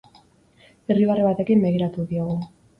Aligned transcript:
Irribarre 0.95 1.29
batekin 1.29 1.63
begiratu 1.69 2.09
diogu. 2.17 2.43